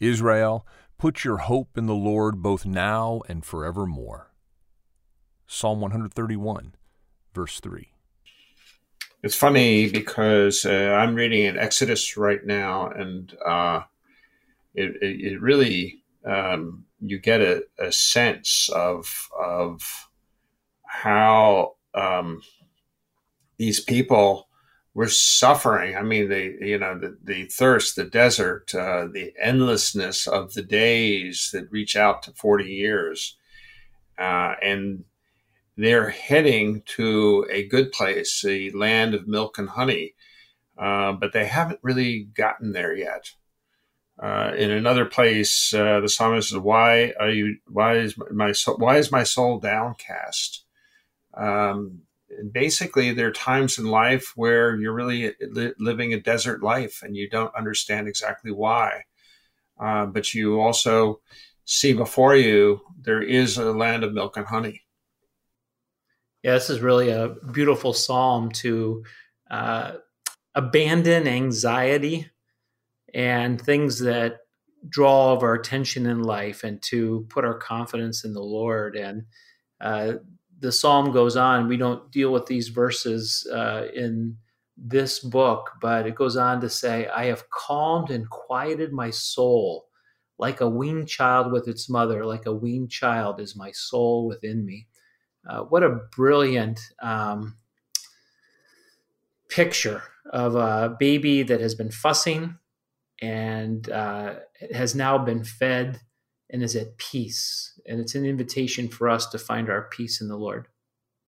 Israel, 0.00 0.66
put 0.98 1.24
your 1.24 1.38
hope 1.38 1.76
in 1.76 1.86
the 1.86 1.94
Lord 1.94 2.42
both 2.42 2.66
now 2.66 3.20
and 3.28 3.44
forevermore. 3.44 4.32
Psalm 5.46 5.80
131, 5.80 6.74
verse 7.34 7.60
3. 7.60 7.92
It's 9.22 9.34
funny 9.34 9.90
because 9.90 10.64
uh, 10.64 10.96
I'm 10.98 11.14
reading 11.14 11.44
in 11.44 11.58
Exodus 11.58 12.16
right 12.16 12.44
now, 12.44 12.88
and 12.88 13.36
uh, 13.44 13.82
it, 14.74 14.96
it, 15.02 15.32
it, 15.32 15.40
really 15.42 16.02
um, 16.24 16.84
you 17.00 17.18
get 17.18 17.42
a, 17.42 17.64
a, 17.78 17.92
sense 17.92 18.70
of 18.74 19.28
of 19.38 20.08
how 20.84 21.74
um, 21.94 22.40
these 23.58 23.80
people 23.80 24.48
were 24.94 25.08
suffering. 25.08 25.96
I 25.96 26.02
mean, 26.02 26.28
the 26.28 26.56
you 26.60 26.78
know 26.78 26.98
the, 26.98 27.16
the 27.22 27.44
thirst, 27.44 27.96
the 27.96 28.04
desert, 28.04 28.74
uh, 28.74 29.06
the 29.06 29.32
endlessness 29.40 30.26
of 30.26 30.54
the 30.54 30.62
days 30.62 31.50
that 31.52 31.70
reach 31.70 31.96
out 31.96 32.22
to 32.24 32.32
forty 32.32 32.72
years, 32.72 33.36
uh, 34.18 34.54
and 34.62 35.04
they're 35.76 36.10
heading 36.10 36.82
to 36.96 37.46
a 37.50 37.66
good 37.66 37.92
place, 37.92 38.44
a 38.44 38.70
land 38.70 39.14
of 39.14 39.28
milk 39.28 39.58
and 39.58 39.70
honey, 39.70 40.14
uh, 40.76 41.12
but 41.12 41.32
they 41.32 41.46
haven't 41.46 41.80
really 41.82 42.24
gotten 42.24 42.72
there 42.72 42.94
yet. 42.94 43.32
Uh, 44.22 44.52
in 44.54 44.70
another 44.70 45.06
place, 45.06 45.72
uh, 45.72 46.00
the 46.00 46.08
psalmist 46.08 46.50
says, 46.50 46.58
"Why 46.58 47.14
are 47.18 47.30
you? 47.30 47.56
Why 47.68 47.96
is 47.96 48.16
my 48.30 48.52
soul, 48.52 48.76
why 48.76 48.98
is 48.98 49.10
my 49.12 49.22
soul 49.22 49.60
downcast?" 49.60 50.64
Um, 51.34 52.02
basically, 52.52 53.12
there 53.12 53.28
are 53.28 53.32
times 53.32 53.78
in 53.78 53.86
life 53.86 54.32
where 54.36 54.76
you're 54.76 54.92
really 54.92 55.34
li- 55.40 55.74
living 55.78 56.12
a 56.12 56.20
desert 56.20 56.62
life 56.62 57.02
and 57.02 57.16
you 57.16 57.28
don't 57.28 57.54
understand 57.54 58.08
exactly 58.08 58.52
why, 58.52 59.02
uh, 59.78 60.06
but 60.06 60.34
you 60.34 60.60
also 60.60 61.20
see 61.64 61.92
before 61.92 62.36
you 62.36 62.80
there 63.00 63.22
is 63.22 63.56
a 63.56 63.72
land 63.72 64.04
of 64.04 64.12
milk 64.12 64.36
and 64.36 64.46
honey. 64.46 64.82
Yeah, 66.42 66.54
this 66.54 66.70
is 66.70 66.80
really 66.80 67.10
a 67.10 67.36
beautiful 67.52 67.92
psalm 67.92 68.50
to 68.52 69.04
uh, 69.50 69.92
abandon 70.54 71.28
anxiety 71.28 72.30
and 73.12 73.60
things 73.60 73.98
that 74.00 74.38
draw 74.88 75.34
of 75.34 75.42
our 75.42 75.54
attention 75.54 76.06
in 76.06 76.22
life 76.22 76.64
and 76.64 76.80
to 76.82 77.26
put 77.28 77.44
our 77.44 77.58
confidence 77.58 78.24
in 78.24 78.32
the 78.32 78.42
Lord. 78.42 78.96
And 78.96 79.26
uh, 79.80 80.14
the 80.60 80.72
psalm 80.72 81.12
goes 81.12 81.36
on. 81.36 81.68
We 81.68 81.76
don't 81.76 82.10
deal 82.12 82.32
with 82.32 82.46
these 82.46 82.68
verses 82.68 83.46
uh, 83.52 83.86
in 83.94 84.36
this 84.76 85.20
book, 85.20 85.72
but 85.80 86.06
it 86.06 86.14
goes 86.14 86.36
on 86.36 86.60
to 86.60 86.70
say, 86.70 87.08
I 87.08 87.26
have 87.26 87.50
calmed 87.50 88.10
and 88.10 88.28
quieted 88.28 88.92
my 88.92 89.10
soul 89.10 89.86
like 90.38 90.62
a 90.62 90.68
weaned 90.68 91.08
child 91.08 91.52
with 91.52 91.68
its 91.68 91.90
mother, 91.90 92.24
like 92.24 92.46
a 92.46 92.52
weaned 92.52 92.90
child 92.90 93.40
is 93.40 93.54
my 93.56 93.70
soul 93.72 94.26
within 94.26 94.64
me. 94.64 94.86
Uh, 95.48 95.60
what 95.60 95.82
a 95.82 96.00
brilliant 96.16 96.80
um, 97.02 97.56
picture 99.48 100.02
of 100.32 100.54
a 100.54 100.96
baby 100.98 101.42
that 101.42 101.60
has 101.60 101.74
been 101.74 101.90
fussing 101.90 102.56
and 103.20 103.90
uh, 103.90 104.34
has 104.74 104.94
now 104.94 105.18
been 105.18 105.44
fed 105.44 106.00
and 106.52 106.62
is 106.62 106.76
at 106.76 106.98
peace. 106.98 107.78
And 107.86 108.00
it's 108.00 108.14
an 108.14 108.24
invitation 108.24 108.88
for 108.88 109.08
us 109.08 109.26
to 109.28 109.38
find 109.38 109.68
our 109.68 109.82
peace 109.82 110.20
in 110.20 110.28
the 110.28 110.36
Lord. 110.36 110.68